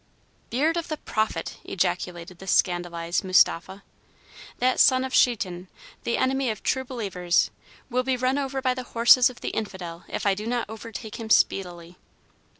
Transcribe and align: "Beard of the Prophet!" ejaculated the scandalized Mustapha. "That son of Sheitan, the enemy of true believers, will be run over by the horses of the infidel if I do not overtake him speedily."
"Beard 0.49 0.77
of 0.77 0.87
the 0.87 0.97
Prophet!" 0.97 1.57
ejaculated 1.63 2.39
the 2.39 2.47
scandalized 2.47 3.23
Mustapha. 3.23 3.83
"That 4.57 4.79
son 4.79 5.03
of 5.03 5.13
Sheitan, 5.13 5.67
the 6.05 6.17
enemy 6.17 6.49
of 6.49 6.63
true 6.63 6.83
believers, 6.83 7.51
will 7.87 8.01
be 8.01 8.17
run 8.17 8.39
over 8.39 8.63
by 8.63 8.73
the 8.73 8.81
horses 8.97 9.29
of 9.29 9.41
the 9.41 9.49
infidel 9.49 10.05
if 10.07 10.25
I 10.25 10.33
do 10.33 10.47
not 10.47 10.67
overtake 10.67 11.19
him 11.19 11.29
speedily." 11.29 11.99